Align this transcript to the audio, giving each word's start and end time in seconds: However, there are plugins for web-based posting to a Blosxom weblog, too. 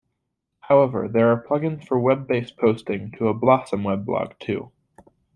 However, 0.61 1.07
there 1.07 1.31
are 1.31 1.43
plugins 1.45 1.87
for 1.87 1.99
web-based 1.99 2.57
posting 2.57 3.11
to 3.19 3.27
a 3.27 3.35
Blosxom 3.35 3.83
weblog, 3.83 4.39
too. 4.39 4.71